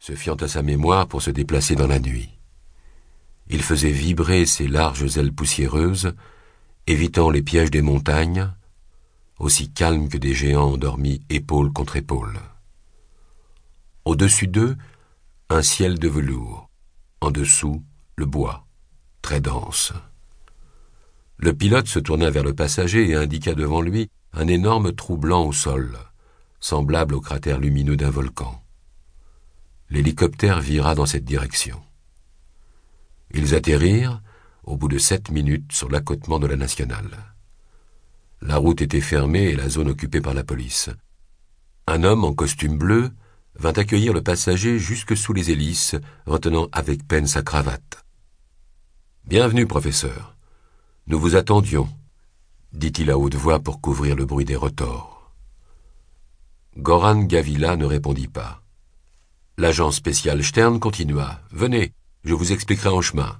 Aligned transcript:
se 0.00 0.14
fiant 0.14 0.34
à 0.36 0.48
sa 0.48 0.62
mémoire 0.62 1.06
pour 1.06 1.22
se 1.22 1.30
déplacer 1.30 1.76
dans 1.76 1.86
la 1.86 2.00
nuit. 2.00 2.30
Il 3.48 3.62
faisait 3.62 3.92
vibrer 3.92 4.46
ses 4.46 4.66
larges 4.66 5.18
ailes 5.18 5.32
poussiéreuses, 5.32 6.14
évitant 6.86 7.30
les 7.30 7.42
pièges 7.42 7.70
des 7.70 7.82
montagnes, 7.82 8.50
aussi 9.38 9.70
calmes 9.70 10.08
que 10.08 10.16
des 10.16 10.34
géants 10.34 10.72
endormis 10.72 11.20
épaule 11.28 11.72
contre 11.72 11.96
épaule. 11.96 12.40
Au-dessus 14.06 14.48
d'eux, 14.48 14.76
un 15.50 15.62
ciel 15.62 15.98
de 15.98 16.08
velours, 16.08 16.70
en 17.20 17.30
dessous, 17.30 17.84
le 18.16 18.24
bois, 18.24 18.66
très 19.20 19.40
dense. 19.40 19.92
Le 21.36 21.52
pilote 21.52 21.88
se 21.88 21.98
tourna 21.98 22.30
vers 22.30 22.44
le 22.44 22.54
passager 22.54 23.10
et 23.10 23.14
indiqua 23.16 23.54
devant 23.54 23.82
lui 23.82 24.10
un 24.32 24.46
énorme 24.46 24.92
trou 24.92 25.16
blanc 25.16 25.44
au 25.44 25.52
sol, 25.52 25.98
semblable 26.60 27.14
au 27.14 27.20
cratère 27.20 27.58
lumineux 27.58 27.96
d'un 27.96 28.10
volcan. 28.10 28.62
L'hélicoptère 29.90 30.60
vira 30.60 30.94
dans 30.94 31.06
cette 31.06 31.24
direction. 31.24 31.82
Ils 33.32 33.56
atterrirent, 33.56 34.22
au 34.62 34.76
bout 34.76 34.86
de 34.86 34.98
sept 34.98 35.30
minutes, 35.30 35.72
sur 35.72 35.90
l'accotement 35.90 36.38
de 36.38 36.46
la 36.46 36.56
nationale. 36.56 37.34
La 38.40 38.56
route 38.56 38.80
était 38.80 39.00
fermée 39.00 39.46
et 39.46 39.56
la 39.56 39.68
zone 39.68 39.88
occupée 39.88 40.20
par 40.20 40.32
la 40.32 40.44
police. 40.44 40.90
Un 41.88 42.04
homme 42.04 42.24
en 42.24 42.32
costume 42.32 42.78
bleu 42.78 43.10
vint 43.56 43.72
accueillir 43.72 44.12
le 44.12 44.22
passager 44.22 44.78
jusque 44.78 45.16
sous 45.16 45.32
les 45.32 45.50
hélices, 45.50 45.96
retenant 46.24 46.68
avec 46.70 47.06
peine 47.06 47.26
sa 47.26 47.42
cravate. 47.42 48.04
Bienvenue, 49.24 49.66
professeur. 49.66 50.36
Nous 51.08 51.18
vous 51.18 51.34
attendions, 51.34 51.88
dit-il 52.72 53.10
à 53.10 53.18
haute 53.18 53.34
voix 53.34 53.58
pour 53.58 53.80
couvrir 53.80 54.14
le 54.14 54.24
bruit 54.24 54.44
des 54.44 54.56
rotors. 54.56 55.32
Goran 56.76 57.24
Gavila 57.24 57.76
ne 57.76 57.84
répondit 57.84 58.28
pas. 58.28 58.59
L'agent 59.60 59.90
spécial 59.90 60.42
Stern 60.42 60.80
continua. 60.80 61.38
Venez, 61.50 61.92
je 62.24 62.32
vous 62.32 62.50
expliquerai 62.50 62.88
en 62.88 63.02
chemin. 63.02 63.38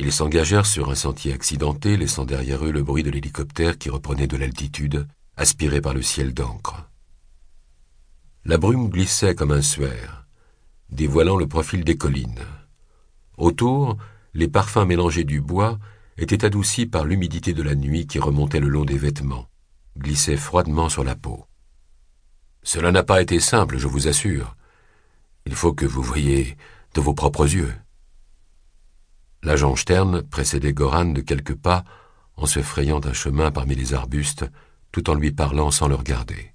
Ils 0.00 0.10
s'engagèrent 0.10 0.66
sur 0.66 0.90
un 0.90 0.96
sentier 0.96 1.32
accidenté, 1.32 1.96
laissant 1.96 2.24
derrière 2.24 2.64
eux 2.64 2.72
le 2.72 2.82
bruit 2.82 3.04
de 3.04 3.10
l'hélicoptère 3.10 3.78
qui 3.78 3.88
reprenait 3.88 4.26
de 4.26 4.36
l'altitude, 4.36 5.06
aspiré 5.36 5.80
par 5.80 5.94
le 5.94 6.02
ciel 6.02 6.34
d'encre. 6.34 6.90
La 8.44 8.58
brume 8.58 8.88
glissait 8.88 9.36
comme 9.36 9.52
un 9.52 9.62
suaire, 9.62 10.26
dévoilant 10.90 11.36
le 11.36 11.46
profil 11.46 11.84
des 11.84 11.96
collines. 11.96 12.44
Autour, 13.38 13.96
les 14.34 14.48
parfums 14.48 14.88
mélangés 14.88 15.22
du 15.22 15.40
bois 15.40 15.78
étaient 16.18 16.44
adoucis 16.44 16.86
par 16.86 17.04
l'humidité 17.04 17.54
de 17.54 17.62
la 17.62 17.76
nuit 17.76 18.08
qui 18.08 18.18
remontait 18.18 18.58
le 18.58 18.70
long 18.70 18.84
des 18.84 18.98
vêtements, 18.98 19.46
glissait 19.96 20.36
froidement 20.36 20.88
sur 20.88 21.04
la 21.04 21.14
peau. 21.14 21.46
Cela 22.62 22.92
n'a 22.92 23.02
pas 23.02 23.22
été 23.22 23.40
simple, 23.40 23.78
je 23.78 23.88
vous 23.88 24.08
assure. 24.08 24.56
Il 25.46 25.54
faut 25.54 25.72
que 25.72 25.86
vous 25.86 26.02
voyiez 26.02 26.56
de 26.94 27.00
vos 27.00 27.14
propres 27.14 27.52
yeux. 27.52 27.74
L'agent 29.42 29.74
Stern 29.74 30.22
précédait 30.22 30.72
Goran 30.72 31.06
de 31.06 31.20
quelques 31.20 31.56
pas 31.56 31.84
en 32.36 32.46
se 32.46 32.62
frayant 32.62 33.00
un 33.04 33.12
chemin 33.12 33.50
parmi 33.50 33.74
les 33.74 33.94
arbustes, 33.94 34.44
tout 34.92 35.10
en 35.10 35.14
lui 35.14 35.32
parlant 35.32 35.70
sans 35.70 35.88
le 35.88 35.94
regarder. 35.94 36.52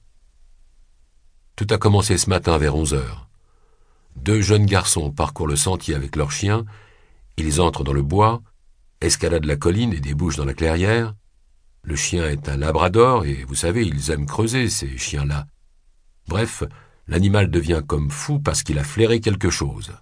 Tout 1.55 1.67
a 1.71 1.77
commencé 1.77 2.17
ce 2.17 2.29
matin 2.29 2.57
vers 2.57 2.75
onze 2.75 2.93
heures. 2.93 3.27
Deux 4.15 4.41
jeunes 4.41 4.65
garçons 4.65 5.11
parcourent 5.11 5.47
le 5.47 5.55
sentier 5.55 5.95
avec 5.95 6.15
leurs 6.15 6.31
chiens, 6.31 6.65
ils 7.37 7.61
entrent 7.61 7.83
dans 7.83 7.93
le 7.93 8.01
bois, 8.01 8.41
escaladent 9.01 9.45
la 9.45 9.57
colline 9.57 9.93
et 9.93 9.99
débouchent 9.99 10.37
dans 10.37 10.45
la 10.45 10.53
clairière. 10.53 11.13
Le 11.83 11.95
chien 11.95 12.27
est 12.27 12.49
un 12.49 12.57
labrador, 12.57 13.25
et 13.25 13.43
vous 13.43 13.55
savez, 13.55 13.85
ils 13.85 14.11
aiment 14.11 14.25
creuser, 14.25 14.69
ces 14.69 14.97
chiens-là. 14.97 15.47
Bref, 16.27 16.63
l'animal 17.07 17.49
devient 17.49 17.81
comme 17.85 18.11
fou 18.11 18.39
parce 18.39 18.63
qu'il 18.63 18.79
a 18.79 18.83
flairé 18.83 19.19
quelque 19.19 19.49
chose. 19.49 19.93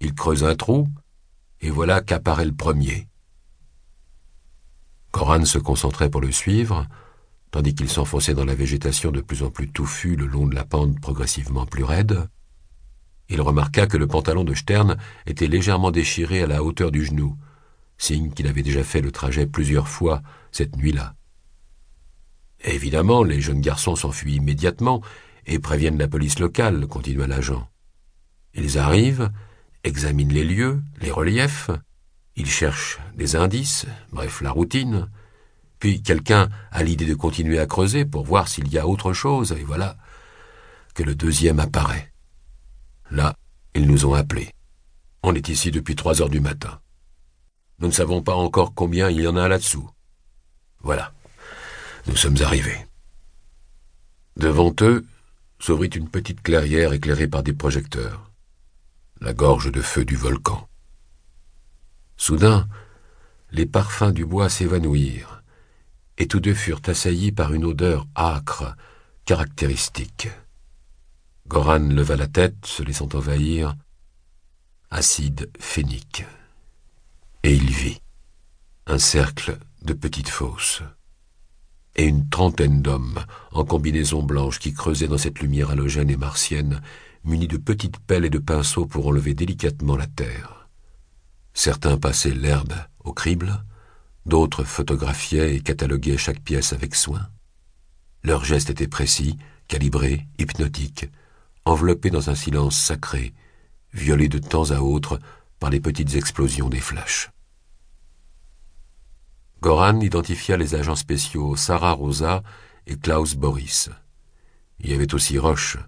Il 0.00 0.14
creuse 0.14 0.44
un 0.44 0.54
trou, 0.54 0.86
et 1.60 1.70
voilà 1.70 2.00
qu'apparaît 2.00 2.44
le 2.44 2.54
premier. 2.54 3.08
Coran 5.10 5.44
se 5.44 5.58
concentrait 5.58 6.10
pour 6.10 6.20
le 6.20 6.30
suivre, 6.30 6.86
tandis 7.50 7.74
qu'il 7.74 7.88
s'enfonçait 7.88 8.34
dans 8.34 8.44
la 8.44 8.54
végétation 8.54 9.10
de 9.10 9.20
plus 9.20 9.42
en 9.42 9.50
plus 9.50 9.68
touffue 9.68 10.16
le 10.16 10.26
long 10.26 10.46
de 10.46 10.54
la 10.54 10.64
pente 10.64 11.00
progressivement 11.00 11.66
plus 11.66 11.84
raide. 11.84 12.28
Il 13.28 13.40
remarqua 13.40 13.86
que 13.86 13.96
le 13.96 14.06
pantalon 14.06 14.44
de 14.44 14.54
Stern 14.54 14.96
était 15.26 15.48
légèrement 15.48 15.90
déchiré 15.90 16.42
à 16.42 16.46
la 16.46 16.62
hauteur 16.62 16.90
du 16.90 17.04
genou, 17.04 17.36
signe 17.96 18.30
qu'il 18.30 18.46
avait 18.46 18.62
déjà 18.62 18.84
fait 18.84 19.00
le 19.00 19.10
trajet 19.10 19.46
plusieurs 19.46 19.88
fois 19.88 20.22
cette 20.52 20.76
nuit-là. 20.76 21.14
Évidemment, 22.64 23.22
les 23.22 23.40
jeunes 23.40 23.60
garçons 23.60 23.96
s'enfuient 23.96 24.36
immédiatement 24.36 25.02
et 25.48 25.58
préviennent 25.58 25.98
la 25.98 26.08
police 26.08 26.38
locale, 26.38 26.86
continua 26.86 27.26
l'agent. 27.26 27.68
Ils 28.54 28.78
arrivent, 28.78 29.30
examinent 29.82 30.32
les 30.32 30.44
lieux, 30.44 30.80
les 31.00 31.10
reliefs, 31.10 31.70
ils 32.36 32.48
cherchent 32.48 32.98
des 33.16 33.34
indices, 33.34 33.86
bref, 34.12 34.42
la 34.42 34.50
routine. 34.50 35.08
Puis 35.80 36.02
quelqu'un 36.02 36.48
a 36.70 36.82
l'idée 36.82 37.06
de 37.06 37.14
continuer 37.14 37.58
à 37.58 37.66
creuser 37.66 38.04
pour 38.04 38.24
voir 38.24 38.46
s'il 38.46 38.68
y 38.68 38.78
a 38.78 38.86
autre 38.86 39.12
chose, 39.12 39.52
et 39.52 39.64
voilà 39.64 39.96
que 40.94 41.02
le 41.02 41.14
deuxième 41.14 41.60
apparaît. 41.60 42.12
Là, 43.10 43.34
ils 43.74 43.86
nous 43.86 44.04
ont 44.04 44.14
appelés. 44.14 44.52
On 45.22 45.34
est 45.34 45.48
ici 45.48 45.70
depuis 45.70 45.96
trois 45.96 46.20
heures 46.20 46.28
du 46.28 46.40
matin. 46.40 46.80
Nous 47.78 47.88
ne 47.88 47.92
savons 47.92 48.22
pas 48.22 48.34
encore 48.34 48.74
combien 48.74 49.08
il 49.08 49.20
y 49.20 49.28
en 49.28 49.36
a 49.36 49.48
là-dessous. 49.48 49.88
Voilà. 50.80 51.12
Nous 52.06 52.16
sommes 52.16 52.40
arrivés. 52.42 52.86
Devant 54.36 54.74
eux 54.82 55.06
s'ouvrit 55.58 55.88
une 55.88 56.08
petite 56.08 56.42
clairière 56.42 56.92
éclairée 56.92 57.28
par 57.28 57.42
des 57.42 57.52
projecteurs. 57.52 58.30
La 59.20 59.32
gorge 59.32 59.72
de 59.72 59.82
feu 59.82 60.04
du 60.04 60.16
volcan. 60.16 60.68
Soudain, 62.16 62.68
les 63.50 63.66
parfums 63.66 64.12
du 64.12 64.24
bois 64.24 64.48
s'évanouirent, 64.48 65.42
et 66.18 66.26
tous 66.26 66.40
deux 66.40 66.54
furent 66.54 66.82
assaillis 66.86 67.32
par 67.32 67.52
une 67.54 67.64
odeur 67.64 68.06
âcre, 68.16 68.74
caractéristique. 69.24 70.28
Goran 71.48 71.78
leva 71.78 72.16
la 72.16 72.26
tête, 72.26 72.66
se 72.66 72.82
laissant 72.82 73.08
envahir. 73.14 73.74
Acide 74.90 75.50
phénique. 75.58 76.24
Et 77.42 77.54
il 77.54 77.70
vit 77.70 78.00
un 78.86 78.98
cercle 78.98 79.58
de 79.82 79.92
petites 79.92 80.28
fosses 80.28 80.82
et 81.98 82.04
une 82.04 82.28
trentaine 82.28 82.80
d'hommes 82.80 83.24
en 83.52 83.64
combinaison 83.64 84.22
blanche 84.22 84.60
qui 84.60 84.72
creusaient 84.72 85.08
dans 85.08 85.18
cette 85.18 85.40
lumière 85.40 85.70
halogène 85.70 86.10
et 86.10 86.16
martienne, 86.16 86.80
munis 87.24 87.48
de 87.48 87.56
petites 87.56 87.98
pelles 87.98 88.24
et 88.24 88.30
de 88.30 88.38
pinceaux 88.38 88.86
pour 88.86 89.08
enlever 89.08 89.34
délicatement 89.34 89.96
la 89.96 90.06
terre. 90.06 90.68
Certains 91.54 91.98
passaient 91.98 92.30
l'herbe 92.30 92.74
au 93.02 93.12
crible, 93.12 93.64
d'autres 94.26 94.62
photographiaient 94.62 95.56
et 95.56 95.60
cataloguaient 95.60 96.16
chaque 96.16 96.40
pièce 96.40 96.72
avec 96.72 96.94
soin. 96.94 97.28
Leurs 98.22 98.44
gestes 98.44 98.70
étaient 98.70 98.86
précis, 98.86 99.36
calibrés, 99.66 100.26
hypnotiques, 100.38 101.10
enveloppé 101.64 102.10
dans 102.10 102.30
un 102.30 102.36
silence 102.36 102.78
sacré, 102.78 103.34
violé 103.92 104.28
de 104.28 104.38
temps 104.38 104.70
à 104.70 104.78
autre 104.78 105.18
par 105.58 105.70
les 105.70 105.80
petites 105.80 106.14
explosions 106.14 106.68
des 106.68 106.80
flashs. 106.80 107.30
Goran 109.60 110.00
identifia 110.00 110.56
les 110.56 110.74
agents 110.74 110.94
spéciaux 110.96 111.56
Sarah 111.56 111.92
Rosa 111.92 112.42
et 112.86 112.96
Klaus 112.96 113.34
Boris. 113.34 113.90
Il 114.78 114.90
y 114.90 114.94
avait 114.94 115.14
aussi 115.14 115.38
Roche, 115.38 115.78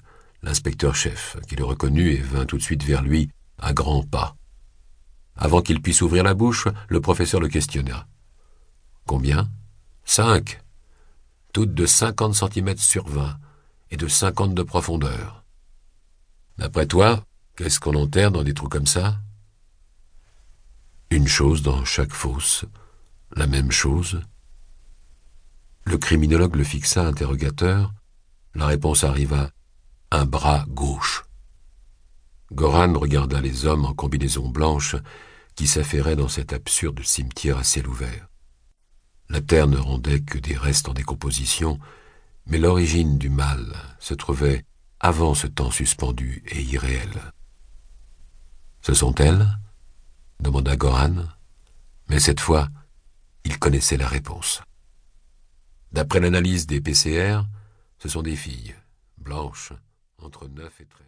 l'inspecteur-chef, 0.43 1.37
qui 1.47 1.55
le 1.55 1.65
reconnut 1.65 2.11
et 2.11 2.21
vint 2.21 2.47
tout 2.47 2.57
de 2.57 2.63
suite 2.63 2.83
vers 2.83 3.03
lui 3.03 3.31
à 3.59 3.73
grands 3.73 4.03
pas. 4.03 4.35
Avant 5.37 5.63
qu'il 5.63 5.81
puisse 5.81 6.03
ouvrir 6.03 6.25
la 6.25 6.35
bouche, 6.35 6.67
le 6.89 7.01
professeur 7.01 7.41
le 7.41 7.49
questionna. 7.49 8.07
Combien? 9.07 9.49
Cinq. 10.05 10.61
Toutes 11.53 11.75
de 11.75 11.87
cinquante 11.87 12.35
centimètres 12.35 12.83
sur 12.83 13.07
vingt 13.07 13.39
et 13.91 13.97
de 13.97 14.09
cinquante 14.09 14.55
de 14.55 14.63
profondeur. 14.63 15.45
D'après 16.59 16.87
toi, 16.87 17.25
qu'est-ce 17.57 17.79
qu'on 17.79 17.95
enterre 17.95 18.33
dans 18.33 18.43
des 18.43 18.55
trous 18.55 18.69
comme 18.69 18.87
ça? 18.87 19.19
Une 21.11 21.29
chose 21.29 21.63
dans 21.63 21.85
chaque 21.85 22.13
fosse, 22.13 22.65
la 23.37 23.47
même 23.47 23.71
chose. 23.71 24.21
Le 25.85 25.99
criminologue 25.99 26.57
le 26.57 26.65
fixa 26.65 27.07
interrogateur. 27.07 27.93
La 28.55 28.67
réponse 28.67 29.05
arriva 29.05 29.51
un 30.11 30.27
bras 30.27 30.65
gauche. 30.69 31.25
Goran 32.53 32.99
regarda 32.99 33.41
les 33.41 33.67
hommes 33.67 33.85
en 33.85 33.95
combinaison 33.95 34.49
blanche 34.49 34.97
qui 35.55 35.67
s'affairaient 35.67 36.17
dans 36.17 36.29
cet 36.29 36.53
absurde 36.53 37.01
cimetière 37.05 37.59
à 37.59 37.65
ciel 37.65 37.87
ouvert. 37.87 38.29
La 39.29 39.41
terre 39.41 39.69
ne 39.69 39.79
rendait 39.79 40.21
que 40.21 40.39
des 40.39 40.57
restes 40.57 40.89
en 40.89 40.93
décomposition, 40.93 41.79
mais 42.47 42.59
l'origine 42.59 43.19
du 43.19 43.31
mal 43.31 43.77
se 44.01 44.15
trouvait 44.15 44.65
avant 44.99 45.35
ce 45.35 45.47
temps 45.47 45.71
suspendu 45.71 46.43
et 46.49 46.61
irréel. 46.61 47.33
Ce 48.83 48.95
sont 48.95 49.15
elles? 49.15 49.47
demanda 50.41 50.75
Goran, 50.75 51.15
mais 52.09 52.19
cette 52.19 52.41
fois, 52.41 52.69
il 53.45 53.59
connaissait 53.59 53.97
la 53.97 54.09
réponse. 54.09 54.63
D'après 55.93 56.21
l'analyse 56.21 56.67
des 56.67 56.81
PCR, 56.81 57.43
ce 57.99 58.09
sont 58.09 58.23
des 58.23 58.37
filles, 58.37 58.75
blanches, 59.19 59.73
entre 60.19 60.49
neuf 60.49 60.81
et 60.81 60.87
treize. 60.87 61.07